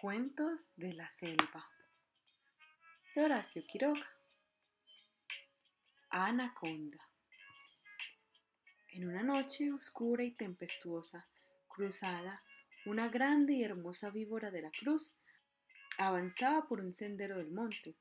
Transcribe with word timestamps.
Cuentos 0.00 0.60
de 0.76 0.92
la 0.92 1.10
selva 1.10 1.68
de 3.16 3.24
Horacio 3.24 3.64
Quiroga. 3.66 4.06
Anaconda. 6.08 6.98
En 8.90 9.08
una 9.08 9.24
noche 9.24 9.72
oscura 9.72 10.22
y 10.22 10.30
tempestuosa, 10.30 11.26
cruzada, 11.66 12.44
una 12.86 13.08
grande 13.08 13.54
y 13.54 13.64
hermosa 13.64 14.10
víbora 14.10 14.52
de 14.52 14.62
la 14.62 14.70
cruz 14.70 15.12
avanzaba 15.98 16.68
por 16.68 16.80
un 16.80 16.94
sendero 16.94 17.38
del 17.38 17.50
monte. 17.50 17.96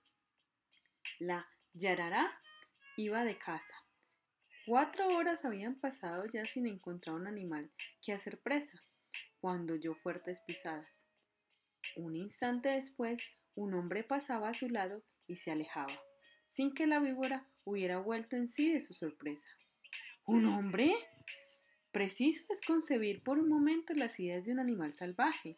La 1.18 1.48
yarará 1.73 2.39
iba 2.95 3.23
de 3.23 3.39
caza. 3.39 3.73
Cuatro 4.68 5.07
horas 5.18 5.43
habían 5.45 5.73
pasado 5.79 6.27
ya 6.27 6.45
sin 6.45 6.68
encontrar 6.68 7.16
un 7.16 7.25
animal 7.25 7.71
que 8.05 8.14
hacer 8.14 8.39
presa, 8.39 8.84
cuando 9.41 9.73
oyó 9.73 9.95
fuertes 9.95 10.41
pisadas. 10.41 11.07
Un 11.98 12.16
instante 12.16 12.69
después, 12.69 13.19
un 13.56 13.74
hombre 13.74 14.04
pasaba 14.04 14.50
a 14.50 14.54
su 14.54 14.69
lado 14.69 15.01
y 15.25 15.38
se 15.38 15.50
alejaba, 15.50 16.00
sin 16.47 16.75
que 16.75 16.86
la 16.86 17.00
víbora 17.00 17.47
hubiera 17.64 17.97
vuelto 17.97 18.36
en 18.36 18.50
sí 18.50 18.71
de 18.71 18.82
su 18.82 18.93
sorpresa. 18.93 19.50
¿Un 20.24 20.46
hombre? 20.46 20.93
Preciso 21.91 22.46
es 22.50 22.61
concebir 22.61 23.24
por 23.24 23.39
un 23.39 23.50
momento 23.50 23.96
las 23.96 24.19
ideas 24.19 24.46
de 24.46 24.52
un 24.52 24.60
animal 24.60 24.93
salvaje 24.93 25.57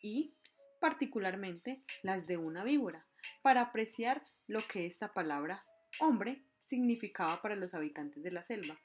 y, 0.00 0.32
particularmente, 0.80 1.82
las 2.02 2.26
de 2.26 2.38
una 2.38 2.64
víbora, 2.64 3.06
para 3.42 3.60
apreciar 3.60 4.24
lo 4.46 4.66
que 4.66 4.86
esta 4.86 5.12
palabra 5.12 5.66
hombre 6.00 6.46
significaba 6.62 7.42
para 7.42 7.56
los 7.56 7.74
habitantes 7.74 8.22
de 8.22 8.30
la 8.30 8.42
selva. 8.42 8.80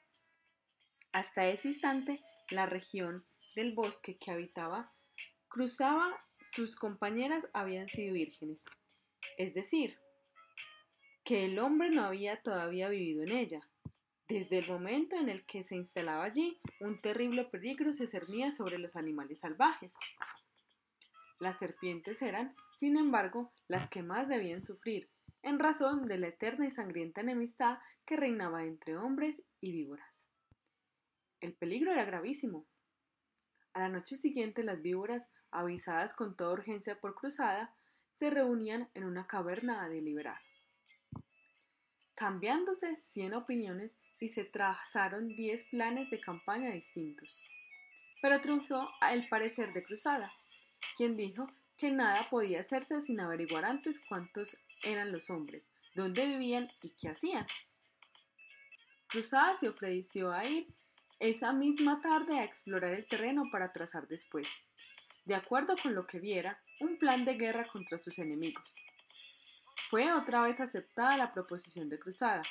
Hasta 1.12 1.48
ese 1.48 1.68
instante, 1.68 2.22
la 2.50 2.66
región 2.66 3.24
del 3.56 3.72
bosque 3.72 4.18
que 4.18 4.30
habitaba 4.30 4.92
cruzaba 5.48 6.26
sus 6.40 6.76
compañeras 6.76 7.46
habían 7.52 7.88
sido 7.88 8.14
vírgenes, 8.14 8.64
es 9.36 9.54
decir, 9.54 9.98
que 11.24 11.44
el 11.44 11.58
hombre 11.58 11.90
no 11.90 12.04
había 12.04 12.42
todavía 12.42 12.88
vivido 12.88 13.22
en 13.22 13.32
ella. 13.32 13.60
Desde 14.28 14.58
el 14.58 14.68
momento 14.68 15.16
en 15.16 15.28
el 15.28 15.44
que 15.44 15.64
se 15.64 15.76
instalaba 15.76 16.24
allí, 16.24 16.60
un 16.80 17.00
terrible 17.00 17.44
peligro 17.44 17.92
se 17.92 18.06
cernía 18.06 18.52
sobre 18.52 18.78
los 18.78 18.96
animales 18.96 19.40
salvajes. 19.40 19.92
Las 21.38 21.58
serpientes 21.58 22.20
eran, 22.22 22.54
sin 22.76 22.96
embargo, 22.96 23.52
las 23.66 23.88
que 23.90 24.02
más 24.02 24.28
debían 24.28 24.64
sufrir, 24.64 25.08
en 25.42 25.58
razón 25.58 26.06
de 26.06 26.18
la 26.18 26.28
eterna 26.28 26.66
y 26.66 26.70
sangrienta 26.70 27.22
enemistad 27.22 27.78
que 28.04 28.16
reinaba 28.16 28.64
entre 28.64 28.96
hombres 28.96 29.42
y 29.60 29.72
víboras. 29.72 30.24
El 31.40 31.54
peligro 31.54 31.92
era 31.92 32.04
gravísimo. 32.04 32.66
A 33.72 33.80
la 33.80 33.88
noche 33.88 34.16
siguiente 34.16 34.62
las 34.62 34.82
víboras 34.82 35.26
avisadas 35.52 36.14
con 36.14 36.36
toda 36.36 36.52
urgencia 36.52 36.98
por 37.00 37.14
cruzada, 37.14 37.72
se 38.18 38.30
reunían 38.30 38.88
en 38.94 39.04
una 39.04 39.26
caverna 39.26 39.82
a 39.82 39.88
deliberar. 39.88 40.40
Cambiándose 42.14 42.96
cien 43.12 43.32
opiniones 43.34 43.92
y 44.20 44.28
se 44.28 44.44
trazaron 44.44 45.28
diez 45.28 45.64
planes 45.70 46.10
de 46.10 46.20
campaña 46.20 46.70
distintos. 46.70 47.42
Pero 48.20 48.40
triunfó 48.42 48.90
el 49.10 49.26
parecer 49.28 49.72
de 49.72 49.82
Cruzada, 49.82 50.30
quien 50.98 51.16
dijo 51.16 51.50
que 51.78 51.90
nada 51.90 52.22
podía 52.28 52.60
hacerse 52.60 53.00
sin 53.00 53.20
averiguar 53.20 53.64
antes 53.64 53.98
cuántos 54.06 54.54
eran 54.82 55.12
los 55.12 55.30
hombres, 55.30 55.62
dónde 55.94 56.26
vivían 56.26 56.70
y 56.82 56.90
qué 56.90 57.08
hacían. 57.08 57.46
Cruzada 59.06 59.56
se 59.56 59.70
ofreció 59.70 60.30
a 60.30 60.44
ir 60.44 60.66
esa 61.18 61.54
misma 61.54 62.02
tarde 62.02 62.38
a 62.38 62.44
explorar 62.44 62.92
el 62.92 63.08
terreno 63.08 63.44
para 63.50 63.72
trazar 63.72 64.06
después 64.06 64.46
de 65.30 65.36
acuerdo 65.36 65.76
con 65.80 65.94
lo 65.94 66.08
que 66.08 66.18
viera, 66.18 66.60
un 66.80 66.98
plan 66.98 67.24
de 67.24 67.34
guerra 67.34 67.68
contra 67.68 67.98
sus 67.98 68.18
enemigos. 68.18 68.64
Fue 69.88 70.12
otra 70.12 70.42
vez 70.42 70.58
aceptada 70.58 71.16
la 71.16 71.32
proposición 71.32 71.88
de 71.88 72.00
Cruzada, 72.00 72.42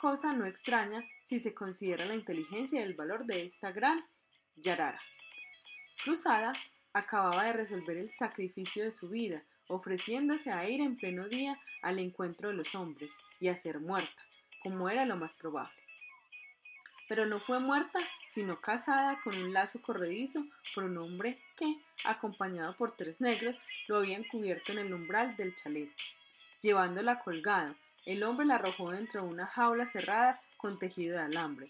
cosa 0.00 0.32
no 0.32 0.44
extraña 0.44 1.00
si 1.26 1.38
se 1.38 1.54
considera 1.54 2.04
la 2.06 2.16
inteligencia 2.16 2.80
y 2.80 2.82
el 2.82 2.94
valor 2.94 3.24
de 3.24 3.46
esta 3.46 3.70
gran 3.70 4.04
Yarara. 4.56 5.00
Cruzada 6.02 6.54
acababa 6.92 7.44
de 7.44 7.52
resolver 7.52 7.96
el 7.96 8.10
sacrificio 8.18 8.82
de 8.82 8.90
su 8.90 9.08
vida, 9.10 9.44
ofreciéndose 9.68 10.50
a 10.50 10.68
ir 10.68 10.80
en 10.80 10.96
pleno 10.96 11.28
día 11.28 11.56
al 11.82 12.00
encuentro 12.00 12.48
de 12.48 12.56
los 12.56 12.74
hombres 12.74 13.10
y 13.38 13.46
a 13.46 13.56
ser 13.56 13.78
muerta, 13.78 14.22
como 14.64 14.90
era 14.90 15.06
lo 15.06 15.16
más 15.16 15.34
probable 15.34 15.87
pero 17.08 17.26
no 17.26 17.40
fue 17.40 17.58
muerta, 17.58 17.98
sino 18.32 18.60
casada 18.60 19.20
con 19.24 19.36
un 19.36 19.52
lazo 19.52 19.80
corredizo 19.80 20.44
por 20.74 20.84
un 20.84 20.98
hombre 20.98 21.42
que, 21.56 21.78
acompañado 22.04 22.76
por 22.76 22.96
tres 22.96 23.20
negros, 23.20 23.60
lo 23.88 23.96
habían 23.96 24.24
cubierto 24.24 24.72
en 24.72 24.78
el 24.78 24.92
umbral 24.92 25.36
del 25.36 25.54
chalet. 25.54 25.90
Llevándola 26.60 27.20
colgada, 27.20 27.74
el 28.04 28.22
hombre 28.22 28.46
la 28.46 28.56
arrojó 28.56 28.90
dentro 28.90 29.22
de 29.22 29.28
una 29.28 29.46
jaula 29.46 29.86
cerrada 29.86 30.40
con 30.56 30.78
tejido 30.78 31.16
de 31.16 31.24
alambre. 31.24 31.68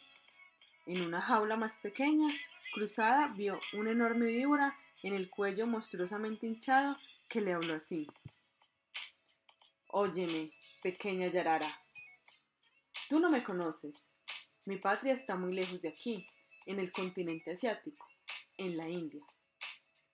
En 0.86 1.02
una 1.02 1.20
jaula 1.20 1.56
más 1.56 1.74
pequeña, 1.82 2.32
cruzada, 2.72 3.28
vio 3.28 3.60
una 3.74 3.92
enorme 3.92 4.26
víbora 4.26 4.76
en 5.02 5.14
el 5.14 5.30
cuello 5.30 5.66
monstruosamente 5.66 6.46
hinchado 6.46 6.96
que 7.28 7.40
le 7.40 7.52
habló 7.52 7.74
así. 7.74 8.08
Óyeme, 9.88 10.50
pequeña 10.82 11.28
Yarara. 11.28 11.68
Tú 13.08 13.20
no 13.20 13.30
me 13.30 13.42
conoces, 13.42 14.07
mi 14.68 14.76
patria 14.76 15.14
está 15.14 15.34
muy 15.34 15.54
lejos 15.54 15.80
de 15.80 15.88
aquí, 15.88 16.26
en 16.66 16.78
el 16.78 16.92
continente 16.92 17.52
asiático, 17.52 18.06
en 18.58 18.76
la 18.76 18.86
India. 18.86 19.24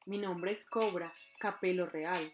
Mi 0.06 0.16
nombre 0.16 0.52
es 0.52 0.64
Cobra, 0.66 1.12
Capelo 1.40 1.86
Real. 1.86 2.32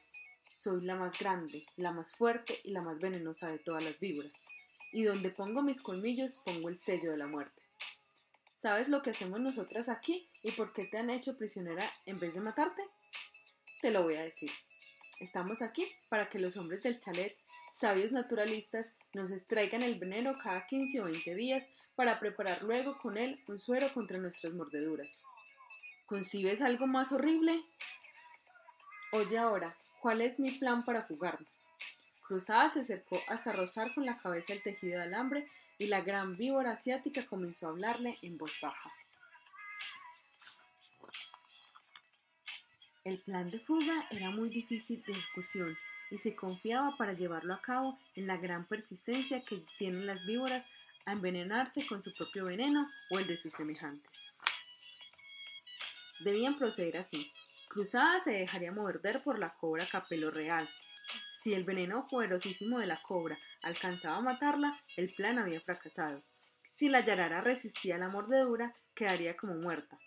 Soy 0.54 0.82
la 0.82 0.96
más 0.96 1.18
grande, 1.18 1.64
la 1.76 1.92
más 1.92 2.12
fuerte 2.12 2.60
y 2.62 2.72
la 2.72 2.82
más 2.82 2.98
venenosa 2.98 3.50
de 3.50 3.58
todas 3.58 3.82
las 3.82 3.98
víboras. 3.98 4.30
Y 4.92 5.04
donde 5.04 5.30
pongo 5.30 5.62
mis 5.62 5.80
colmillos 5.80 6.42
pongo 6.44 6.68
el 6.68 6.76
sello 6.76 7.10
de 7.10 7.16
la 7.16 7.26
muerte. 7.26 7.62
¿Sabes 8.60 8.90
lo 8.90 9.00
que 9.00 9.12
hacemos 9.12 9.40
nosotras 9.40 9.88
aquí 9.88 10.28
y 10.42 10.50
por 10.50 10.74
qué 10.74 10.84
te 10.84 10.98
han 10.98 11.08
hecho 11.08 11.38
prisionera 11.38 11.90
en 12.04 12.18
vez 12.18 12.34
de 12.34 12.40
matarte? 12.40 12.82
Te 13.80 13.90
lo 13.90 14.02
voy 14.02 14.16
a 14.16 14.24
decir. 14.24 14.50
Estamos 15.20 15.62
aquí 15.62 15.86
para 16.10 16.28
que 16.28 16.38
los 16.38 16.58
hombres 16.58 16.82
del 16.82 17.00
chalet, 17.00 17.34
sabios 17.80 18.12
naturalistas, 18.12 18.86
nos 19.14 19.30
extraigan 19.30 19.82
el 19.82 19.98
veneno 19.98 20.38
cada 20.38 20.66
15 20.66 21.00
o 21.00 21.04
20 21.04 21.34
días 21.34 21.64
para 21.96 22.20
preparar 22.20 22.62
luego 22.62 22.98
con 22.98 23.16
él 23.16 23.42
un 23.48 23.58
suero 23.58 23.88
contra 23.92 24.18
nuestras 24.18 24.52
mordeduras. 24.52 25.08
¿Concibes 26.06 26.60
algo 26.60 26.86
más 26.86 27.10
horrible? 27.10 27.64
Oye 29.12 29.38
ahora, 29.38 29.74
¿cuál 30.00 30.20
es 30.20 30.38
mi 30.38 30.50
plan 30.52 30.84
para 30.84 31.04
fugarnos? 31.04 31.48
Cruzada 32.28 32.70
se 32.70 32.80
acercó 32.80 33.18
hasta 33.28 33.52
rozar 33.52 33.92
con 33.94 34.06
la 34.06 34.18
cabeza 34.18 34.52
el 34.52 34.62
tejido 34.62 34.98
de 34.98 35.04
alambre 35.04 35.48
y 35.78 35.86
la 35.88 36.02
gran 36.02 36.36
víbora 36.36 36.72
asiática 36.72 37.26
comenzó 37.26 37.66
a 37.66 37.70
hablarle 37.70 38.16
en 38.22 38.38
voz 38.38 38.52
baja. 38.60 38.92
El 43.02 43.18
plan 43.22 43.50
de 43.50 43.58
fuga 43.58 44.06
era 44.10 44.30
muy 44.30 44.50
difícil 44.50 45.02
de 45.02 45.12
ejecución 45.12 45.76
y 46.10 46.18
se 46.18 46.34
confiaba 46.34 46.96
para 46.96 47.12
llevarlo 47.12 47.54
a 47.54 47.62
cabo 47.62 47.98
en 48.14 48.26
la 48.26 48.36
gran 48.36 48.66
persistencia 48.66 49.42
que 49.42 49.64
tienen 49.78 50.06
las 50.06 50.24
víboras 50.26 50.66
a 51.06 51.12
envenenarse 51.12 51.86
con 51.86 52.02
su 52.02 52.12
propio 52.14 52.46
veneno 52.46 52.88
o 53.10 53.18
el 53.18 53.26
de 53.26 53.36
sus 53.36 53.52
semejantes. 53.54 54.32
Debían 56.20 56.58
proceder 56.58 56.98
así. 56.98 57.32
Cruzada 57.68 58.20
se 58.20 58.32
dejaría 58.32 58.72
morder 58.72 59.22
por 59.22 59.38
la 59.38 59.50
cobra 59.50 59.86
capelo 59.86 60.30
real. 60.30 60.68
Si 61.42 61.54
el 61.54 61.64
veneno 61.64 62.06
poderosísimo 62.08 62.78
de 62.78 62.86
la 62.86 63.00
cobra 63.00 63.38
alcanzaba 63.62 64.16
a 64.16 64.20
matarla, 64.20 64.78
el 64.96 65.08
plan 65.08 65.38
había 65.38 65.60
fracasado. 65.60 66.20
Si 66.74 66.88
la 66.88 67.00
yarara 67.00 67.40
resistía 67.40 67.96
la 67.96 68.08
mordedura, 68.08 68.74
quedaría 68.94 69.36
como 69.36 69.54
muerta. 69.54 69.98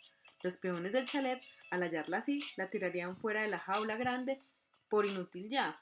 Los 0.44 0.58
peones 0.58 0.92
del 0.92 1.08
chalet, 1.08 1.42
al 1.72 1.82
hallarla 1.82 2.18
así, 2.18 2.44
la 2.58 2.70
tirarían 2.70 3.18
fuera 3.18 3.42
de 3.42 3.48
la 3.48 3.60
jaula 3.60 3.96
grande 3.96 4.40
por 4.90 5.06
inútil 5.06 5.50
ya, 5.50 5.80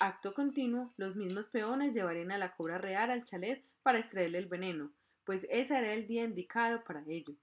Acto 0.00 0.32
continuo, 0.32 0.92
los 0.96 1.16
mismos 1.16 1.48
peones 1.48 1.92
llevarían 1.92 2.30
a 2.30 2.38
la 2.38 2.54
cobra 2.54 2.78
real 2.78 3.10
al 3.10 3.24
chalet 3.24 3.64
para 3.82 3.98
extraerle 3.98 4.38
el 4.38 4.46
veneno, 4.46 4.92
pues 5.24 5.44
ese 5.50 5.76
era 5.76 5.92
el 5.92 6.06
día 6.06 6.22
indicado 6.22 6.84
para 6.84 7.02
ello. 7.08 7.34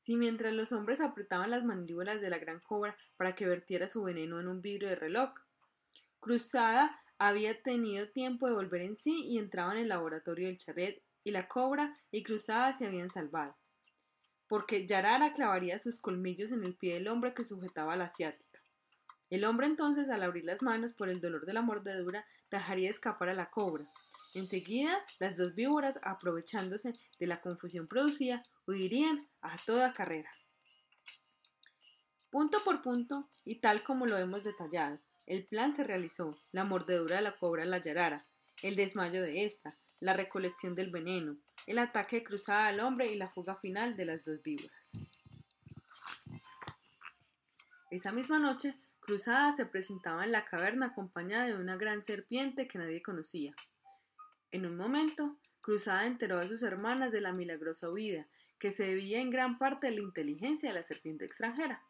Si 0.00 0.16
mientras 0.16 0.52
los 0.52 0.72
hombres 0.72 1.00
apretaban 1.00 1.50
las 1.50 1.64
mandíbulas 1.64 2.20
de 2.20 2.28
la 2.28 2.38
gran 2.38 2.58
cobra 2.58 2.96
para 3.16 3.36
que 3.36 3.46
vertiera 3.46 3.86
su 3.86 4.02
veneno 4.02 4.40
en 4.40 4.48
un 4.48 4.62
vidrio 4.62 4.88
de 4.88 4.96
reloj, 4.96 5.30
Cruzada 6.18 7.00
había 7.18 7.62
tenido 7.62 8.08
tiempo 8.08 8.48
de 8.48 8.54
volver 8.54 8.80
en 8.82 8.96
sí 8.96 9.24
y 9.24 9.38
entraba 9.38 9.72
en 9.72 9.78
el 9.78 9.88
laboratorio 9.88 10.48
del 10.48 10.58
chalet, 10.58 11.00
y 11.22 11.30
la 11.30 11.46
cobra 11.46 11.96
y 12.10 12.24
Cruzada 12.24 12.72
se 12.72 12.86
habían 12.86 13.12
salvado, 13.12 13.54
porque 14.48 14.88
Yarara 14.88 15.34
clavaría 15.34 15.78
sus 15.78 16.00
colmillos 16.00 16.50
en 16.50 16.64
el 16.64 16.74
pie 16.74 16.94
del 16.94 17.06
hombre 17.06 17.32
que 17.32 17.44
sujetaba 17.44 17.92
a 17.92 17.96
la 17.96 18.06
asiática. 18.06 18.45
El 19.30 19.44
hombre 19.44 19.66
entonces, 19.66 20.08
al 20.08 20.22
abrir 20.22 20.44
las 20.44 20.62
manos 20.62 20.92
por 20.92 21.08
el 21.08 21.20
dolor 21.20 21.46
de 21.46 21.52
la 21.52 21.62
mordedura, 21.62 22.24
dejaría 22.50 22.90
escapar 22.90 23.28
a 23.28 23.34
la 23.34 23.50
cobra. 23.50 23.84
Enseguida, 24.34 24.98
las 25.18 25.36
dos 25.36 25.54
víboras, 25.54 25.98
aprovechándose 26.02 26.92
de 27.18 27.26
la 27.26 27.40
confusión 27.40 27.86
producida, 27.88 28.42
huirían 28.66 29.18
a 29.40 29.56
toda 29.64 29.92
carrera. 29.92 30.30
Punto 32.30 32.58
por 32.64 32.82
punto, 32.82 33.28
y 33.44 33.60
tal 33.60 33.82
como 33.82 34.06
lo 34.06 34.18
hemos 34.18 34.44
detallado, 34.44 34.98
el 35.26 35.46
plan 35.46 35.74
se 35.74 35.84
realizó, 35.84 36.36
la 36.52 36.64
mordedura 36.64 37.16
de 37.16 37.22
la 37.22 37.36
cobra 37.36 37.64
la 37.64 37.82
yarara, 37.82 38.26
el 38.62 38.76
desmayo 38.76 39.22
de 39.22 39.44
ésta, 39.44 39.76
la 40.00 40.12
recolección 40.12 40.74
del 40.74 40.90
veneno, 40.90 41.36
el 41.66 41.78
ataque 41.78 42.22
cruzada 42.22 42.68
al 42.68 42.80
hombre 42.80 43.10
y 43.10 43.16
la 43.16 43.30
fuga 43.30 43.56
final 43.56 43.96
de 43.96 44.04
las 44.04 44.24
dos 44.24 44.42
víboras. 44.42 44.90
Esa 47.90 48.12
misma 48.12 48.38
noche, 48.38 48.74
Cruzada 49.06 49.52
se 49.52 49.64
presentaba 49.66 50.24
en 50.24 50.32
la 50.32 50.44
caverna 50.44 50.86
acompañada 50.86 51.46
de 51.46 51.54
una 51.54 51.76
gran 51.76 52.04
serpiente 52.04 52.66
que 52.66 52.78
nadie 52.78 53.04
conocía. 53.04 53.54
En 54.50 54.66
un 54.66 54.76
momento, 54.76 55.36
Cruzada 55.60 56.06
enteró 56.06 56.40
a 56.40 56.48
sus 56.48 56.64
hermanas 56.64 57.12
de 57.12 57.20
la 57.20 57.30
milagrosa 57.30 57.88
huida, 57.88 58.26
que 58.58 58.72
se 58.72 58.82
debía 58.82 59.20
en 59.20 59.30
gran 59.30 59.58
parte 59.58 59.86
a 59.86 59.90
la 59.92 60.00
inteligencia 60.00 60.70
de 60.70 60.80
la 60.80 60.82
serpiente 60.82 61.24
extranjera. 61.24 61.84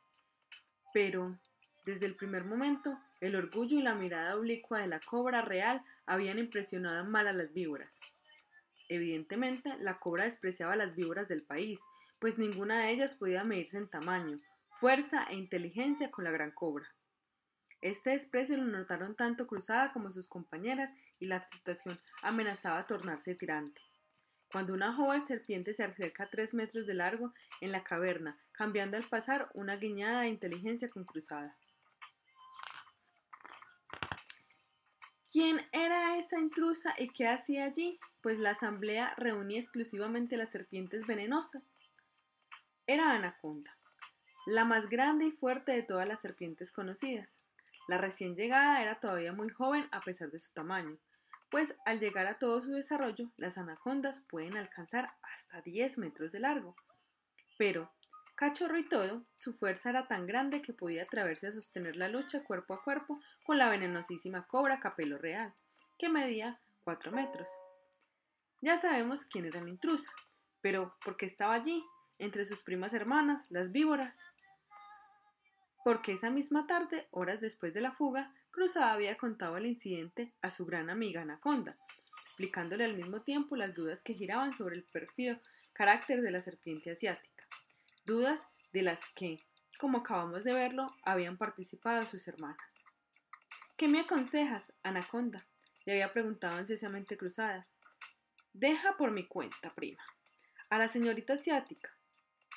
Pero, 0.93 1.39
desde 1.87 2.05
el 2.05 2.17
primer 2.17 2.45
momento, 2.45 2.99
el 3.23 3.35
orgullo 3.35 3.79
y 3.79 3.83
la 3.83 3.95
mirada 3.95 4.37
oblicua 4.37 4.81
de 4.81 4.89
la 4.89 5.01
cobra 5.01 5.41
real 5.41 5.83
habían 6.05 6.39
impresionado 6.39 7.07
mal 7.07 7.29
a 7.29 7.33
las 7.33 7.55
víboras. 7.55 7.99
Evidentemente, 8.91 9.75
la 9.79 9.97
cobra 9.97 10.25
despreciaba 10.25 10.75
a 10.75 10.77
las 10.77 10.95
víboras 10.95 11.29
del 11.29 11.47
país, 11.47 11.81
pues 12.21 12.37
ninguna 12.37 12.81
de 12.81 12.91
ellas 12.91 13.15
podía 13.15 13.43
medirse 13.43 13.79
en 13.79 13.89
tamaño, 13.89 14.37
fuerza 14.79 15.25
e 15.31 15.37
inteligencia 15.37 16.11
con 16.11 16.25
la 16.25 16.31
gran 16.31 16.51
cobra. 16.51 16.87
Este 17.87 18.11
desprecio 18.11 18.57
lo 18.57 18.65
notaron 18.65 19.15
tanto 19.15 19.47
Cruzada 19.47 19.93
como 19.93 20.11
sus 20.11 20.27
compañeras 20.27 20.91
y 21.21 21.27
la 21.27 21.47
situación 21.47 21.97
amenazaba 22.25 22.85
tornarse 22.85 23.37
tirante. 23.37 23.81
Cuando 24.51 24.75
una 24.75 24.93
joven 24.93 25.25
serpiente 25.25 25.73
se 25.73 25.85
acerca 25.85 26.25
a 26.25 26.29
tres 26.29 26.53
metros 26.53 26.89
de 26.89 26.95
largo 26.95 27.33
en 27.61 27.71
la 27.71 27.85
caverna, 27.85 28.37
cambiando 28.51 28.97
al 28.97 29.05
pasar 29.05 29.51
una 29.55 29.77
guiñada 29.77 30.23
de 30.23 30.31
inteligencia 30.31 30.89
con 30.89 31.05
Cruzada. 31.05 31.57
¿Quién 35.31 35.61
era 35.71 36.19
esa 36.19 36.41
intrusa 36.41 36.93
y 36.99 37.09
qué 37.11 37.29
hacía 37.29 37.67
allí? 37.67 38.01
Pues 38.21 38.41
la 38.41 38.51
asamblea 38.51 39.15
reunía 39.17 39.61
exclusivamente 39.61 40.37
las 40.37 40.51
serpientes 40.51 41.07
venenosas. 41.07 41.71
Era 42.89 43.13
Anaconda, 43.13 43.79
la 44.45 44.65
más 44.65 44.89
grande 44.89 45.27
y 45.27 45.31
fuerte 45.31 45.71
de 45.71 45.85
todas 45.85 46.09
las 46.09 46.21
serpientes 46.21 46.73
conocidas. 46.73 47.36
La 47.89 47.99
recién 47.99 48.35
llegada 48.35 48.83
era 48.83 48.99
todavía 48.99 49.33
muy 49.33 49.49
joven 49.49 49.89
a 49.93 50.01
pesar 50.01 50.31
de 50.31 50.39
su 50.39 50.53
tamaño, 50.53 50.99
pues 51.51 51.75
al 51.85 52.01
llegar 52.01 52.27
a 52.27 52.39
todo 52.39 52.61
su 52.61 52.73
desarrollo, 52.73 53.31
las 53.37 53.57
anacondas 53.59 54.21
pueden 54.29 54.57
alcanzar 54.57 55.09
hasta 55.23 55.61
10 55.61 55.99
metros 55.99 56.33
de 56.33 56.41
largo. 56.41 56.75
Pero, 57.57 57.93
cachorro 58.35 58.77
y 58.79 58.89
todo, 58.89 59.25
su 59.37 59.55
fuerza 59.55 59.91
era 59.91 60.09
tan 60.09 60.27
grande 60.27 60.61
que 60.61 60.73
podía 60.73 61.05
atreverse 61.05 61.47
a 61.47 61.53
sostener 61.53 61.97
la 61.97 62.09
lucha 62.09 62.43
cuerpo 62.43 62.75
a 62.75 62.83
cuerpo 62.83 63.21
con 63.45 63.59
la 63.59 63.69
venenosísima 63.69 64.47
cobra 64.47 64.81
capelo 64.81 65.19
real, 65.19 65.55
que 65.99 66.09
medía 66.09 66.61
4 66.83 67.13
metros. 67.13 67.49
Ya 68.61 68.77
sabemos 68.77 69.25
quién 69.25 69.47
era 69.47 69.63
la 69.63 69.71
intrusa, 69.71 70.11
pero 70.61 70.97
¿por 71.05 71.17
qué 71.17 71.27
estaba 71.27 71.55
allí, 71.55 71.85
entre 72.19 72.45
sus 72.45 72.63
primas 72.63 72.93
hermanas, 72.93 73.49
las 73.51 73.71
víboras? 73.71 74.17
Porque 75.87 76.15
esa 76.15 76.31
misma 76.31 76.67
tarde, 76.67 77.07
horas 77.13 77.41
después 77.41 77.73
de 77.73 77.81
la 77.81 77.93
fuga, 77.93 78.35
Cruzada 78.51 78.93
había 78.93 79.17
contado 79.17 79.57
el 79.57 79.67
incidente 79.67 80.33
a 80.43 80.51
su 80.51 80.67
gran 80.67 80.91
amiga 80.91 81.23
Anaconda, 81.23 81.77
explicándole 82.25 82.85
al 82.85 82.97
mismo 82.97 83.23
tiempo 83.23 83.55
las 83.55 83.73
dudas 83.73 84.03
que 84.03 84.13
giraban 84.13 84.53
sobre 84.53 84.75
el 84.75 84.83
pérfido 84.83 85.39
carácter 85.73 86.23
de 86.23 86.33
la 86.33 86.41
serpiente 86.41 86.91
asiática, 86.91 87.47
dudas 88.05 88.41
de 88.73 88.83
las 88.83 88.99
que, 89.15 89.37
como 89.79 89.99
acabamos 89.99 90.43
de 90.43 90.55
verlo, 90.55 90.89
habían 91.05 91.37
participado 91.37 92.05
sus 92.07 92.27
hermanas. 92.27 92.59
¿Qué 93.77 93.87
me 93.87 94.01
aconsejas, 94.01 94.65
Anaconda? 94.83 95.47
le 95.85 95.93
había 95.93 96.11
preguntado 96.11 96.57
ansiosamente 96.57 97.17
Cruzada. 97.17 97.65
Deja 98.53 98.97
por 98.97 99.15
mi 99.15 99.29
cuenta, 99.29 99.73
prima. 99.73 100.03
A 100.69 100.79
la 100.79 100.89
señorita 100.89 101.35
asiática, 101.35 101.97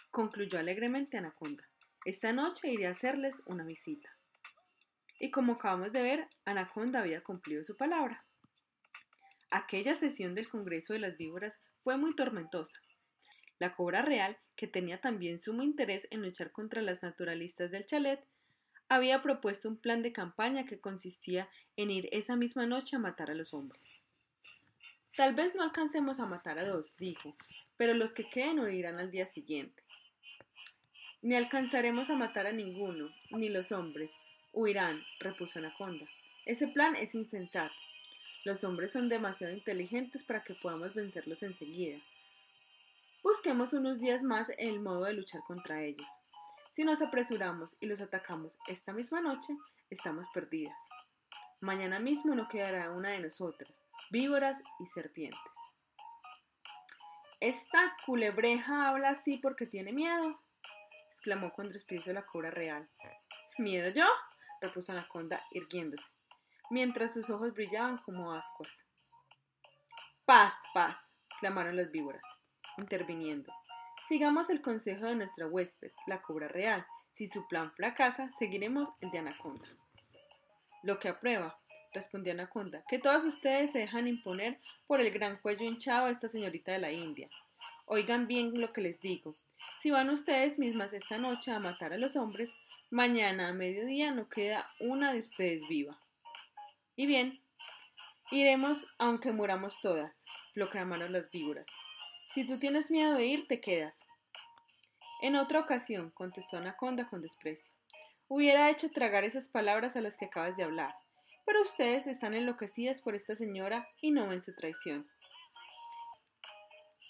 concluyó 0.09 0.57
alegremente 0.57 1.15
Anaconda. 1.15 1.68
Esta 2.05 2.31
noche 2.31 2.71
iré 2.71 2.87
a 2.87 2.91
hacerles 2.91 3.35
una 3.45 3.65
visita. 3.65 4.09
Y 5.19 5.31
como 5.31 5.53
acabamos 5.53 5.91
de 5.91 6.01
ver, 6.01 6.27
Anaconda 6.45 7.01
había 7.01 7.21
cumplido 7.21 7.63
su 7.63 7.75
palabra. 7.75 8.23
Aquella 9.51 9.95
sesión 9.95 10.33
del 10.33 10.47
Congreso 10.47 10.93
de 10.93 10.99
las 10.99 11.17
Víboras 11.17 11.53
fue 11.81 11.97
muy 11.97 12.15
tormentosa. 12.15 12.79
La 13.59 13.75
cobra 13.75 14.01
real, 14.01 14.37
que 14.55 14.67
tenía 14.67 15.01
también 15.01 15.41
sumo 15.41 15.61
interés 15.61 16.07
en 16.11 16.21
luchar 16.21 16.51
contra 16.51 16.81
las 16.81 17.03
naturalistas 17.03 17.69
del 17.69 17.85
chalet, 17.85 18.23
había 18.87 19.21
propuesto 19.21 19.67
un 19.67 19.77
plan 19.77 20.01
de 20.01 20.13
campaña 20.13 20.65
que 20.65 20.79
consistía 20.79 21.49
en 21.75 21.91
ir 21.91 22.07
esa 22.13 22.37
misma 22.37 22.65
noche 22.65 22.95
a 22.95 22.99
matar 22.99 23.29
a 23.29 23.35
los 23.35 23.53
hombres. 23.53 23.83
Tal 25.17 25.35
vez 25.35 25.53
no 25.53 25.63
alcancemos 25.63 26.21
a 26.21 26.25
matar 26.25 26.59
a 26.59 26.65
dos, 26.65 26.95
dijo, 26.95 27.35
pero 27.75 27.93
los 27.93 28.13
que 28.13 28.29
queden 28.29 28.59
huirán 28.59 28.99
al 28.99 29.11
día 29.11 29.27
siguiente. 29.27 29.83
Ni 31.21 31.35
alcanzaremos 31.35 32.09
a 32.09 32.15
matar 32.15 32.47
a 32.47 32.53
ninguno, 32.53 33.09
ni 33.31 33.49
los 33.49 33.73
hombres. 33.73 34.11
Huirán, 34.53 34.97
repuso 35.19 35.59
Anaconda. 35.59 36.05
Ese 36.45 36.67
plan 36.69 36.95
es 36.95 37.13
insensato. 37.13 37.73
Los 38.45 38.63
hombres 38.63 38.93
son 38.93 39.09
demasiado 39.09 39.53
inteligentes 39.53 40.23
para 40.23 40.43
que 40.43 40.53
podamos 40.53 40.93
vencerlos 40.93 41.43
enseguida. 41.43 41.99
Busquemos 43.21 43.73
unos 43.73 43.99
días 43.99 44.23
más 44.23 44.47
el 44.57 44.79
modo 44.79 45.03
de 45.03 45.13
luchar 45.13 45.41
contra 45.45 45.83
ellos. 45.83 46.07
Si 46.73 46.85
nos 46.85 47.01
apresuramos 47.01 47.75
y 47.81 47.87
los 47.87 47.99
atacamos 47.99 48.53
esta 48.67 48.93
misma 48.93 49.19
noche, 49.19 49.53
estamos 49.89 50.25
perdidas. 50.33 50.77
Mañana 51.59 51.99
mismo 51.99 52.33
no 52.33 52.47
quedará 52.47 52.91
una 52.91 53.09
de 53.09 53.19
nosotras, 53.19 53.73
víboras 54.09 54.57
y 54.79 54.87
serpientes. 54.95 55.39
Esta 57.41 57.97
culebreja 58.05 58.87
habla 58.87 59.09
así 59.09 59.37
porque 59.43 59.65
tiene 59.65 59.91
miedo, 59.91 60.39
exclamó 61.19 61.51
con 61.51 61.69
desprecio 61.69 62.13
la 62.13 62.25
cobra 62.25 62.49
real. 62.49 62.89
¿Miedo 63.57 63.89
yo? 63.89 64.05
repuso 64.61 64.93
Anaconda, 64.93 65.39
irguiéndose, 65.51 66.09
mientras 66.69 67.13
sus 67.13 67.29
ojos 67.29 67.53
brillaban 67.53 67.97
como 67.97 68.33
ascuas. 68.33 68.71
Paz, 70.23 70.53
paz, 70.73 70.97
clamaron 71.41 71.75
las 71.75 71.91
víboras, 71.91 72.21
interviniendo. 72.77 73.51
Sigamos 74.07 74.49
el 74.49 74.61
consejo 74.61 75.07
de 75.07 75.15
nuestra 75.15 75.47
huésped, 75.47 75.91
la 76.07 76.21
cobra 76.21 76.47
real. 76.47 76.85
Si 77.13 77.27
su 77.27 77.45
plan 77.49 77.71
fracasa, 77.73 78.29
seguiremos 78.39 78.89
el 79.01 79.11
de 79.11 79.19
Anaconda. 79.19 79.67
Lo 80.83 80.99
que 80.99 81.09
aprueba, 81.09 81.59
respondió 81.93 82.31
Anaconda, 82.31 82.83
que 82.87 82.99
todos 82.99 83.25
ustedes 83.25 83.71
se 83.71 83.79
dejan 83.79 84.07
imponer 84.07 84.61
por 84.87 85.01
el 85.01 85.11
gran 85.11 85.35
cuello 85.41 85.65
hinchado 85.65 86.05
de 86.05 86.13
esta 86.13 86.29
señorita 86.29 86.71
de 86.71 86.79
la 86.79 86.91
India. 86.93 87.29
Oigan 87.85 88.27
bien 88.27 88.59
lo 88.59 88.71
que 88.71 88.81
les 88.81 88.99
digo. 88.99 89.33
Si 89.81 89.91
van 89.91 90.09
ustedes 90.09 90.59
mismas 90.59 90.93
esta 90.93 91.17
noche 91.17 91.51
a 91.51 91.59
matar 91.59 91.93
a 91.93 91.97
los 91.97 92.15
hombres, 92.15 92.53
mañana 92.89 93.49
a 93.49 93.53
mediodía 93.53 94.11
no 94.11 94.29
queda 94.29 94.67
una 94.79 95.13
de 95.13 95.19
ustedes 95.19 95.67
viva. 95.67 95.97
Y 96.95 97.07
bien, 97.07 97.33
iremos 98.31 98.77
aunque 98.97 99.31
muramos 99.31 99.79
todas, 99.81 100.11
proclamaron 100.53 101.13
las 101.13 101.29
víboras. 101.31 101.65
Si 102.33 102.45
tú 102.45 102.59
tienes 102.59 102.91
miedo 102.91 103.15
de 103.15 103.25
ir, 103.25 103.47
te 103.47 103.59
quedas. 103.59 103.97
En 105.21 105.35
otra 105.35 105.59
ocasión, 105.59 106.11
contestó 106.11 106.57
Anaconda 106.57 107.09
con 107.09 107.21
desprecio, 107.21 107.73
hubiera 108.27 108.69
hecho 108.69 108.91
tragar 108.91 109.23
esas 109.23 109.49
palabras 109.49 109.95
a 109.95 110.01
las 110.01 110.15
que 110.15 110.25
acabas 110.25 110.55
de 110.55 110.63
hablar, 110.63 110.93
pero 111.45 111.61
ustedes 111.61 112.05
están 112.05 112.33
enloquecidas 112.33 113.01
por 113.01 113.15
esta 113.15 113.35
señora 113.35 113.87
y 114.01 114.11
no 114.11 114.27
ven 114.27 114.41
su 114.41 114.53
traición. 114.53 115.09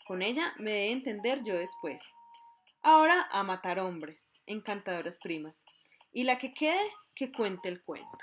Con 0.09 0.23
ella 0.23 0.55
me 0.57 0.71
de 0.71 0.91
entender 0.91 1.43
yo 1.43 1.53
después. 1.53 2.01
Ahora 2.81 3.27
a 3.29 3.43
matar 3.43 3.77
hombres, 3.77 4.19
encantadoras 4.47 5.19
primas. 5.19 5.55
Y 6.11 6.23
la 6.23 6.39
que 6.39 6.51
quede, 6.51 6.81
que 7.15 7.31
cuente 7.31 7.69
el 7.69 7.83
cuento. 7.83 8.17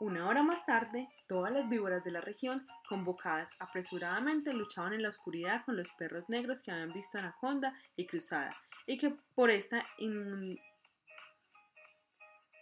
Una 0.00 0.28
hora 0.28 0.42
más 0.42 0.66
tarde, 0.66 1.08
todas 1.26 1.50
las 1.50 1.66
víboras 1.70 2.04
de 2.04 2.10
la 2.10 2.20
región, 2.20 2.66
convocadas 2.90 3.48
apresuradamente, 3.58 4.52
luchaban 4.52 4.92
en 4.92 5.02
la 5.02 5.08
oscuridad 5.08 5.64
con 5.64 5.78
los 5.78 5.90
perros 5.94 6.28
negros 6.28 6.62
que 6.62 6.72
habían 6.72 6.92
visto 6.92 7.16
Anaconda 7.16 7.72
y 7.96 8.06
Cruzada, 8.06 8.54
y 8.86 8.98
que 8.98 9.16
por 9.34 9.48
esta 9.48 9.82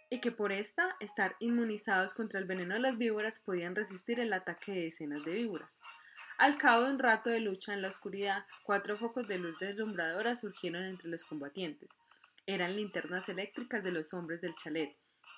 y 0.09 0.21
que 0.21 0.31
por 0.31 0.51
esta 0.51 0.95
estar 0.99 1.35
inmunizados 1.39 2.13
contra 2.13 2.39
el 2.39 2.45
veneno 2.45 2.73
de 2.73 2.79
las 2.79 2.97
víboras 2.97 3.39
podían 3.39 3.75
resistir 3.75 4.19
el 4.19 4.33
ataque 4.33 4.71
de 4.71 4.81
decenas 4.85 5.23
de 5.23 5.33
víboras. 5.33 5.69
Al 6.37 6.57
cabo 6.57 6.85
de 6.85 6.91
un 6.91 6.99
rato 6.99 7.29
de 7.29 7.41
lucha 7.41 7.73
en 7.73 7.81
la 7.81 7.89
oscuridad, 7.89 8.45
cuatro 8.63 8.97
focos 8.97 9.27
de 9.27 9.37
luz 9.37 9.59
deslumbradora 9.59 10.35
surgieron 10.35 10.83
entre 10.83 11.09
los 11.09 11.23
combatientes. 11.23 11.89
Eran 12.45 12.75
linternas 12.75 13.27
eléctricas 13.29 13.83
de 13.83 13.91
los 13.91 14.13
hombres 14.13 14.41
del 14.41 14.55
chalet, 14.55 14.89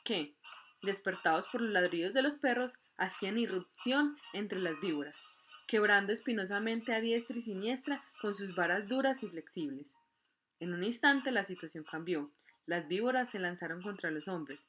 que, 0.03 0.35
despertados 0.83 1.47
por 1.51 1.61
los 1.61 1.71
ladridos 1.71 2.13
de 2.13 2.21
los 2.21 2.35
perros, 2.35 2.73
hacían 2.97 3.37
irrupción 3.39 4.15
entre 4.33 4.59
las 4.59 4.79
víboras, 4.79 5.19
quebrando 5.67 6.13
espinosamente 6.13 6.93
a 6.93 7.01
diestra 7.01 7.35
y 7.35 7.41
siniestra 7.41 8.01
con 8.21 8.35
sus 8.35 8.55
varas 8.55 8.87
duras 8.87 9.23
y 9.23 9.27
flexibles. 9.27 9.91
En 10.59 10.73
un 10.73 10.83
instante 10.83 11.31
la 11.31 11.43
situación 11.43 11.83
cambió. 11.83 12.31
Las 12.65 12.87
víboras 12.87 13.29
se 13.29 13.39
lanzaron 13.39 13.81
contra 13.81 14.11
los 14.11 14.27
hombres, 14.27 14.63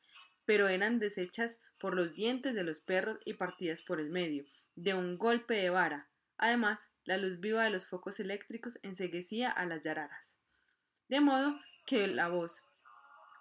pero 0.44 0.68
eran 0.68 0.98
deshechas 0.98 1.58
por 1.78 1.94
los 1.94 2.14
dientes 2.14 2.54
de 2.54 2.64
los 2.64 2.80
perros 2.80 3.18
y 3.24 3.34
partidas 3.34 3.82
por 3.82 4.00
el 4.00 4.10
medio, 4.10 4.44
de 4.76 4.94
un 4.94 5.18
golpe 5.18 5.54
de 5.54 5.70
vara. 5.70 6.08
Además, 6.38 6.90
la 7.04 7.16
luz 7.16 7.40
viva 7.40 7.64
de 7.64 7.70
los 7.70 7.86
focos 7.86 8.18
eléctricos 8.20 8.78
enseguecía 8.82 9.50
a 9.50 9.66
las 9.66 9.82
yararas. 9.82 10.34
De 11.08 11.20
modo 11.20 11.58
que 11.86 12.06
la 12.06 12.28
voz 12.28 12.62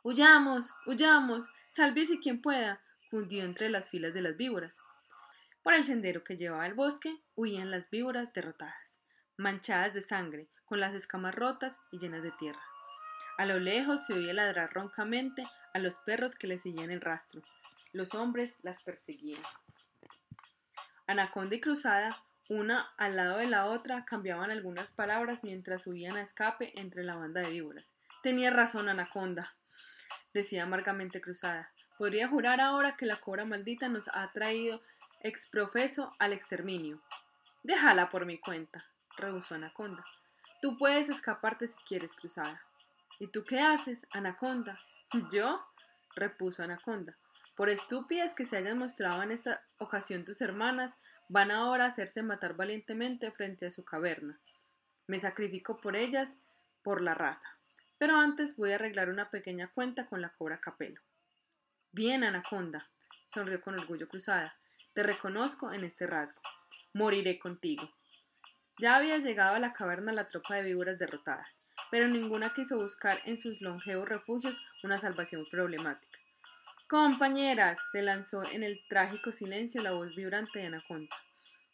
Huyamos, 0.04 0.74
huyamos, 0.88 1.48
sálvese 1.74 2.20
quien 2.20 2.42
pueda, 2.42 2.82
cundió 3.12 3.44
entre 3.44 3.70
las 3.70 3.88
filas 3.88 4.16
de 4.16 4.22
las 4.22 4.36
víboras. 4.36 4.80
Por 5.62 5.76
el 5.76 5.86
sendero 5.86 6.24
que 6.24 6.38
llevaba 6.38 6.64
al 6.64 6.74
bosque 6.74 7.22
huían 7.36 7.70
las 7.70 7.88
víboras 7.92 8.34
derrotadas, 8.34 8.96
manchadas 9.38 9.94
de 9.94 10.02
sangre, 10.02 10.48
con 10.66 10.80
las 10.80 10.96
escamas 10.96 11.36
rotas 11.36 11.78
y 11.92 12.00
llenas 12.00 12.24
de 12.24 12.32
tierra. 12.32 12.71
A 13.42 13.46
lo 13.48 13.58
lejos 13.58 14.06
se 14.06 14.14
oía 14.14 14.36
ladrar 14.36 14.72
roncamente 14.72 15.44
a 15.74 15.80
los 15.80 15.98
perros 15.98 16.36
que 16.36 16.46
le 16.46 16.60
seguían 16.60 16.92
el 16.92 17.02
rastro. 17.02 17.42
Los 17.92 18.14
hombres 18.14 18.60
las 18.62 18.84
perseguían. 18.84 19.42
Anaconda 21.08 21.56
y 21.56 21.60
Cruzada, 21.60 22.16
una 22.50 22.94
al 22.98 23.16
lado 23.16 23.40
de 23.40 23.48
la 23.48 23.66
otra, 23.66 24.06
cambiaban 24.06 24.52
algunas 24.52 24.92
palabras 24.92 25.40
mientras 25.42 25.88
huían 25.88 26.18
a 26.18 26.22
escape 26.22 26.80
entre 26.80 27.04
la 27.04 27.18
banda 27.18 27.42
de 27.42 27.50
víboras. 27.50 27.92
Tenía 28.22 28.52
razón 28.52 28.90
Anaconda, 28.90 29.52
decía 30.36 30.62
amargamente 30.62 31.20
Cruzada. 31.20 31.72
Podría 31.98 32.28
jurar 32.28 32.62
ahora 32.62 32.96
que 32.96 33.08
la 33.08 33.16
cobra 33.16 33.46
maldita 33.46 33.90
nos 33.90 34.08
ha 34.14 34.32
traído 34.34 34.84
exprofeso 35.22 36.12
al 36.20 36.34
exterminio. 36.34 37.02
Déjala 37.64 38.12
por 38.12 38.28
mi 38.28 38.38
cuenta, 38.38 38.84
rehusó 39.18 39.56
Anaconda. 39.56 40.06
Tú 40.62 40.78
puedes 40.78 41.10
escaparte 41.10 41.70
si 41.70 41.74
quieres, 41.88 42.12
Cruzada. 42.12 42.62
¿Y 43.20 43.28
tú 43.28 43.44
qué 43.44 43.60
haces, 43.60 44.06
Anaconda? 44.12 44.78
¿Yo? 45.32 45.66
repuso 46.16 46.64
Anaconda. 46.64 47.16
Por 47.56 47.70
estúpidas 47.70 48.34
que 48.34 48.46
se 48.46 48.58
hayan 48.58 48.78
mostrado 48.78 49.24
en 49.24 49.32
esta 49.32 49.62
ocasión 49.80 50.26
tus 50.26 50.42
hermanas, 50.42 50.94
van 51.30 51.52
ahora 51.52 51.86
a 51.86 51.88
hacerse 51.90 52.24
matar 52.24 52.56
valientemente 52.56 53.32
frente 53.32 53.68
a 53.68 53.72
su 53.72 53.86
caverna. 53.86 54.40
Me 55.08 55.20
sacrifico 55.20 55.78
por 55.78 55.96
ellas, 55.96 56.30
por 56.84 57.02
la 57.02 57.14
raza. 57.14 57.48
Pero 57.98 58.18
antes 58.18 58.56
voy 58.56 58.72
a 58.72 58.76
arreglar 58.76 59.10
una 59.10 59.30
pequeña 59.30 59.72
cuenta 59.74 60.08
con 60.08 60.22
la 60.22 60.30
cobra 60.30 60.60
Capelo. 60.60 61.02
Bien, 61.92 62.24
Anaconda, 62.24 62.80
sonrió 63.34 63.62
con 63.62 63.76
orgullo 63.80 64.08
cruzada. 64.08 64.52
Te 64.94 65.04
reconozco 65.04 65.72
en 65.72 65.84
este 65.84 66.08
rasgo. 66.08 66.42
Moriré 66.94 67.38
contigo. 67.38 67.84
Ya 68.78 68.96
había 68.96 69.18
llegado 69.20 69.56
a 69.56 69.60
la 69.60 69.74
caverna 69.74 70.12
la 70.12 70.28
tropa 70.28 70.56
de 70.56 70.64
víboras 70.64 70.98
derrotadas, 70.98 71.60
pero 71.92 72.08
ninguna 72.08 72.54
quiso 72.54 72.78
buscar 72.78 73.20
en 73.26 73.40
sus 73.40 73.62
longevos 73.62 74.08
refugios 74.08 74.60
una 74.84 74.98
salvación 74.98 75.44
problemática. 75.52 76.18
Compañeras, 76.88 77.80
se 77.92 78.02
lanzó 78.02 78.44
en 78.52 78.64
el 78.64 78.82
trágico 78.90 79.32
silencio 79.32 79.82
la 79.84 79.92
voz 79.92 80.16
vibrante 80.16 80.60
de 80.60 80.66
Anaconda. 80.66 81.16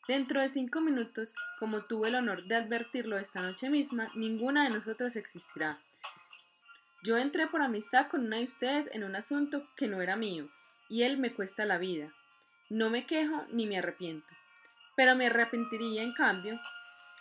Dentro 0.08 0.42
de 0.42 0.50
cinco 0.50 0.82
minutos, 0.82 1.34
como 1.60 1.82
tuve 1.82 2.10
el 2.10 2.16
honor 2.16 2.44
de 2.44 2.56
advertirlo 2.56 3.18
esta 3.18 3.42
noche 3.42 3.70
misma, 3.70 4.06
ninguna 4.16 4.64
de 4.64 4.72
nosotras 4.72 5.16
existirá. 5.16 5.72
Yo 7.04 7.18
entré 7.18 7.48
por 7.48 7.62
amistad 7.62 8.08
con 8.08 8.26
una 8.26 8.38
de 8.38 8.46
ustedes 8.46 8.90
en 8.94 9.04
un 9.04 9.16
asunto 9.16 9.68
que 9.76 9.88
no 9.88 10.02
era 10.02 10.16
mío, 10.16 10.50
y 10.90 11.04
él 11.04 11.18
me 11.18 11.34
cuesta 11.34 11.66
la 11.66 11.78
vida. 11.78 12.14
No 12.70 12.90
me 12.90 13.06
quejo 13.06 13.46
ni 13.52 13.66
me 13.66 13.80
arrepiento, 13.80 14.28
pero 14.96 15.16
me 15.16 15.28
arrepentiría, 15.28 16.04
en 16.04 16.14
cambio, 16.14 16.60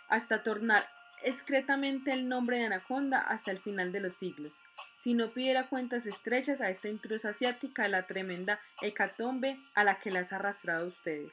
hasta 0.09 0.43
tornar 0.43 0.83
excretamente 1.23 2.11
el 2.11 2.27
nombre 2.27 2.57
de 2.57 2.65
Anaconda 2.65 3.19
hasta 3.19 3.51
el 3.51 3.59
final 3.59 3.91
de 3.91 3.99
los 3.99 4.15
siglos, 4.15 4.53
si 4.99 5.13
no 5.13 5.31
pidiera 5.31 5.67
cuentas 5.67 6.05
estrechas 6.05 6.61
a 6.61 6.69
esta 6.69 6.89
intrusa 6.89 7.29
asiática 7.29 7.87
la 7.87 8.07
tremenda 8.07 8.59
hecatombe 8.81 9.57
a 9.73 9.83
la 9.83 9.99
que 9.99 10.11
las 10.11 10.31
ha 10.31 10.37
arrastrado 10.37 10.87
ustedes. 10.87 11.31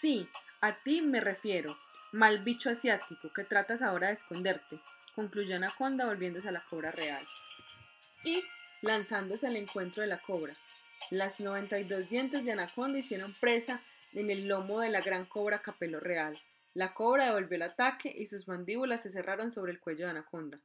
Sí, 0.00 0.28
a 0.60 0.72
ti 0.72 1.00
me 1.00 1.20
refiero, 1.20 1.76
mal 2.12 2.38
bicho 2.38 2.70
asiático, 2.70 3.32
que 3.32 3.44
tratas 3.44 3.82
ahora 3.82 4.08
de 4.08 4.14
esconderte, 4.14 4.80
concluyó 5.14 5.56
Anaconda 5.56 6.06
volviéndose 6.06 6.48
a 6.48 6.52
la 6.52 6.64
cobra 6.64 6.90
real. 6.90 7.26
Y 8.24 8.42
lanzándose 8.82 9.46
al 9.46 9.56
encuentro 9.56 10.02
de 10.02 10.08
la 10.08 10.18
cobra. 10.18 10.54
Las 11.10 11.40
92 11.40 12.08
dientes 12.08 12.44
de 12.44 12.52
Anaconda 12.52 12.98
hicieron 12.98 13.34
presa 13.34 13.80
en 14.12 14.30
el 14.30 14.48
lomo 14.48 14.80
de 14.80 14.90
la 14.90 15.00
gran 15.00 15.24
cobra 15.24 15.62
Capelo 15.62 16.00
Real. 16.00 16.38
La 16.74 16.94
cobra 16.94 17.26
devolvió 17.26 17.56
el 17.56 17.62
ataque 17.62 18.14
y 18.16 18.26
sus 18.26 18.48
mandíbulas 18.48 19.02
se 19.02 19.10
cerraron 19.10 19.52
sobre 19.52 19.72
el 19.72 19.80
cuello 19.80 20.06
de 20.06 20.12
Anaconda. 20.12 20.58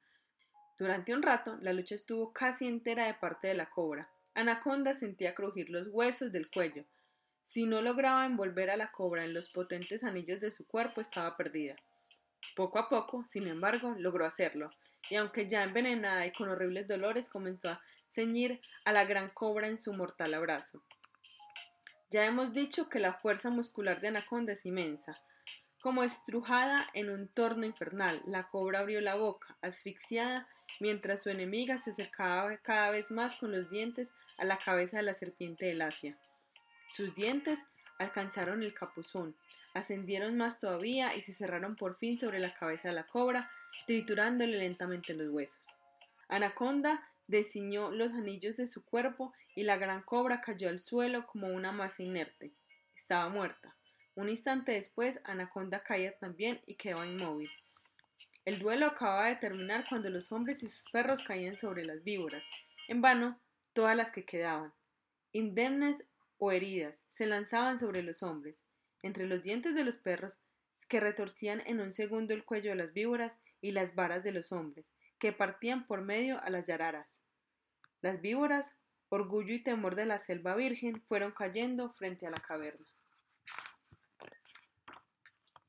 Durante 0.80 1.14
un 1.14 1.24
rato, 1.24 1.58
la 1.62 1.74
lucha 1.74 1.96
estuvo 1.96 2.32
casi 2.32 2.68
entera 2.68 3.08
de 3.08 3.16
parte 3.16 3.48
de 3.48 3.56
la 3.56 3.70
cobra. 3.70 4.10
Anaconda 4.36 4.94
sentía 4.94 5.34
crujir 5.34 5.70
los 5.70 5.88
huesos 5.90 6.32
del 6.32 6.50
cuello. 6.50 6.86
Si 7.46 7.66
no 7.66 7.82
lograba 7.82 8.26
envolver 8.26 8.70
a 8.70 8.78
la 8.78 8.92
cobra 8.92 9.26
en 9.26 9.34
los 9.34 9.50
potentes 9.50 10.04
anillos 10.04 10.40
de 10.40 10.52
su 10.52 10.68
cuerpo, 10.68 11.02
estaba 11.02 11.36
perdida. 11.36 11.76
Poco 12.56 12.80
a 12.80 12.90
poco, 12.90 13.26
sin 13.30 13.48
embargo, 13.48 13.96
logró 13.98 14.26
hacerlo, 14.26 14.70
y 15.10 15.16
aunque 15.16 15.50
ya 15.50 15.64
envenenada 15.64 16.26
y 16.26 16.32
con 16.32 16.50
horribles 16.50 16.88
dolores, 16.88 17.30
comenzó 17.30 17.70
a 17.70 17.82
ceñir 18.10 18.62
a 18.86 18.92
la 18.92 19.06
gran 19.06 19.30
cobra 19.30 19.68
en 19.68 19.78
su 19.78 19.94
mortal 19.94 20.34
abrazo. 20.34 20.84
Ya 22.10 22.26
hemos 22.26 22.54
dicho 22.54 22.88
que 22.90 23.00
la 23.00 23.14
fuerza 23.14 23.50
muscular 23.50 24.00
de 24.00 24.10
Anaconda 24.10 24.54
es 24.54 24.66
inmensa. 24.66 25.16
Como 25.82 26.04
estrujada 26.04 26.86
en 26.94 27.10
un 27.10 27.28
torno 27.28 27.66
infernal, 27.66 28.20
la 28.26 28.48
cobra 28.48 28.80
abrió 28.80 29.00
la 29.00 29.16
boca, 29.16 29.56
asfixiada, 29.62 30.48
mientras 30.80 31.22
su 31.22 31.30
enemiga 31.30 31.78
se 31.78 31.92
acercaba 31.92 32.58
cada 32.58 32.92
vez 32.92 33.12
más 33.12 33.38
con 33.38 33.52
los 33.52 33.70
dientes 33.70 34.10
a 34.38 34.46
la 34.46 34.58
cabeza 34.58 34.98
de 34.98 35.04
la 35.04 35.14
serpiente 35.14 35.68
del 35.68 35.82
Asia. 35.82 36.18
Sus 36.88 37.14
dientes 37.16 37.60
alcanzaron 38.00 38.64
el 38.64 38.74
capuzón, 38.74 39.36
ascendieron 39.74 40.36
más 40.36 40.60
todavía 40.60 41.16
y 41.16 41.22
se 41.22 41.34
cerraron 41.34 41.76
por 41.76 41.96
fin 41.98 42.20
sobre 42.20 42.40
la 42.40 42.54
cabeza 42.54 42.90
de 42.90 42.96
la 42.96 43.06
cobra, 43.06 43.50
triturándole 43.86 44.58
lentamente 44.58 45.14
los 45.14 45.30
huesos. 45.30 45.58
Anaconda 46.28 47.08
desciñó 47.28 47.92
los 47.92 48.14
anillos 48.14 48.58
de 48.58 48.68
su 48.68 48.84
cuerpo 48.84 49.34
y 49.56 49.64
la 49.64 49.78
gran 49.78 50.02
cobra 50.02 50.42
cayó 50.42 50.70
al 50.70 50.80
suelo 50.80 51.28
como 51.28 51.48
una 51.48 51.72
masa 51.72 52.04
inerte. 52.04 52.52
Estaba 52.96 53.30
muerta. 53.30 53.77
Un 54.18 54.30
instante 54.30 54.72
después, 54.72 55.20
Anaconda 55.26 55.84
caía 55.84 56.18
también 56.18 56.60
y 56.66 56.74
quedó 56.74 57.06
inmóvil. 57.06 57.52
El 58.46 58.58
duelo 58.58 58.88
acababa 58.88 59.28
de 59.28 59.36
terminar 59.36 59.86
cuando 59.88 60.10
los 60.10 60.32
hombres 60.32 60.64
y 60.64 60.70
sus 60.70 60.90
perros 60.90 61.22
caían 61.22 61.56
sobre 61.56 61.86
las 61.86 62.04
víboras. 62.04 62.44
En 62.88 63.00
vano, 63.00 63.40
todas 63.74 63.96
las 63.96 64.12
que 64.12 64.26
quedaban, 64.26 64.74
indemnes 65.34 66.04
o 66.40 66.52
heridas, 66.52 66.96
se 67.12 67.28
lanzaban 67.28 67.78
sobre 67.78 68.02
los 68.02 68.24
hombres, 68.24 68.58
entre 69.04 69.28
los 69.28 69.44
dientes 69.44 69.76
de 69.76 69.84
los 69.84 69.98
perros, 69.98 70.34
que 70.90 71.00
retorcían 71.00 71.62
en 71.68 71.80
un 71.80 71.94
segundo 71.94 72.34
el 72.34 72.44
cuello 72.44 72.72
de 72.72 72.78
las 72.78 72.94
víboras 72.94 73.34
y 73.62 73.72
las 73.72 73.94
varas 73.94 74.24
de 74.24 74.32
los 74.32 74.52
hombres, 74.52 74.88
que 75.20 75.32
partían 75.32 75.86
por 75.86 76.02
medio 76.02 76.42
a 76.42 76.50
las 76.50 76.66
yararas. 76.66 77.08
Las 78.02 78.20
víboras, 78.20 78.66
orgullo 79.10 79.54
y 79.54 79.62
temor 79.62 79.94
de 79.94 80.08
la 80.08 80.18
selva 80.18 80.56
virgen, 80.56 81.04
fueron 81.04 81.34
cayendo 81.34 81.92
frente 81.92 82.26
a 82.26 82.32
la 82.32 82.38
caverna. 82.38 82.88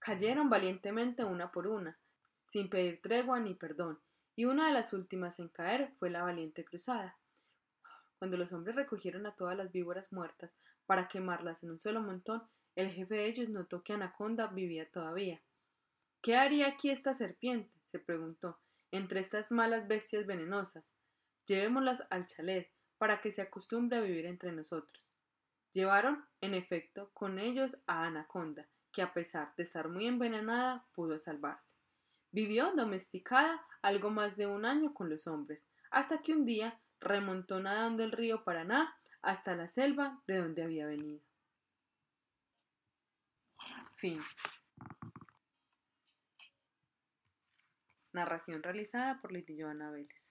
Cayeron 0.09 0.49
valientemente 0.49 1.23
una 1.23 1.53
por 1.53 1.67
una, 1.67 1.99
sin 2.47 2.71
pedir 2.71 3.03
tregua 3.03 3.41
ni 3.41 3.53
perdón, 3.53 3.99
y 4.37 4.47
una 4.47 4.69
de 4.69 4.73
las 4.73 4.95
últimas 4.95 5.39
en 5.39 5.51
caer 5.51 5.93
fue 5.99 6.09
la 6.09 6.23
valiente 6.23 6.65
cruzada. 6.65 7.19
Cuando 8.19 8.39
los 8.39 8.51
hombres 8.55 8.75
recogieron 8.75 9.27
a 9.27 9.35
todas 9.35 9.55
las 9.55 9.71
víboras 9.71 10.11
muertas 10.11 10.51
para 10.87 11.09
quemarlas 11.09 11.63
en 11.63 11.73
un 11.73 11.79
solo 11.79 12.01
montón, 12.01 12.43
el 12.75 12.89
jefe 12.89 13.17
de 13.17 13.27
ellos 13.27 13.51
notó 13.51 13.83
que 13.83 13.93
Anaconda 13.93 14.47
vivía 14.47 14.91
todavía. 14.91 15.43
¿Qué 16.23 16.37
haría 16.37 16.69
aquí 16.69 16.89
esta 16.89 17.13
serpiente? 17.13 17.71
se 17.89 17.99
preguntó, 17.99 18.57
entre 18.91 19.21
estas 19.21 19.53
malas 19.53 19.89
bestias 19.89 20.25
venenosas. 20.25 20.87
Llevémoslas 21.45 22.03
al 22.09 22.25
chalet, 22.25 22.71
para 22.97 23.21
que 23.21 23.31
se 23.31 23.43
acostumbre 23.43 23.99
a 23.99 24.01
vivir 24.01 24.25
entre 24.25 24.53
nosotros. 24.53 25.05
Llevaron, 25.75 26.25
en 26.41 26.55
efecto, 26.55 27.11
con 27.13 27.39
ellos 27.39 27.77
a 27.87 28.07
Anaconda, 28.07 28.67
que 28.93 29.03
a 29.03 29.13
pesar 29.13 29.55
de 29.57 29.65
estar 29.65 29.89
muy 29.89 30.07
envenenada, 30.07 30.85
pudo 30.95 31.19
salvarse. 31.19 31.75
Vivió 32.31 32.73
domesticada 32.75 33.65
algo 33.83 34.11
más 34.11 34.37
de 34.37 34.47
un 34.47 34.65
año 34.65 34.95
con 34.95 35.09
los 35.09 35.27
hombres, 35.27 35.63
hasta 35.91 36.19
que 36.23 36.33
un 36.33 36.45
día 36.45 36.79
remontó 37.01 37.61
nadando 37.61 38.03
el 38.03 38.13
río 38.13 38.45
Paraná 38.45 38.95
hasta 39.23 39.57
la 39.57 39.69
selva 39.69 40.21
de 40.27 40.39
donde 40.39 40.63
había 40.63 40.87
venido. 40.87 41.21
Fin. 43.97 44.21
Narración 48.13 48.63
realizada 48.63 49.21
por 49.21 49.33
Litillo 49.33 49.69
Vélez. 49.69 50.28